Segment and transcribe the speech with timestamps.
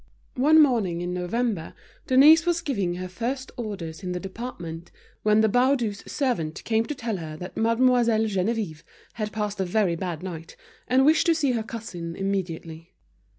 [0.37, 1.75] One morning in November,
[2.07, 4.89] Denise was giving her first orders in the department
[5.21, 8.81] when the Baudus' servant came to tell her that Mademoiselle Geneviève
[9.13, 10.55] had passed a very bad night,
[10.87, 12.95] and wished to see her cousin immediately.